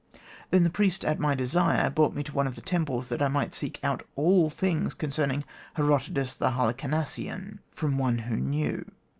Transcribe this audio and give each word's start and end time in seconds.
Then 0.49 0.63
the 0.63 0.71
priest, 0.71 1.05
at 1.05 1.19
my 1.19 1.35
desire, 1.35 1.91
brought 1.91 2.15
me 2.15 2.23
to 2.23 2.33
one 2.33 2.47
of 2.47 2.55
the 2.55 2.61
temples, 2.61 3.09
that 3.09 3.21
I 3.21 3.27
might 3.27 3.53
seek 3.53 3.79
out 3.83 4.01
all 4.15 4.49
things 4.49 4.95
concerning 4.95 5.43
Herodotus 5.75 6.35
the 6.35 6.53
Halicarnassian, 6.53 7.59
from 7.69 7.99
one 7.99 8.17
who 8.17 8.35
knew. 8.37 8.83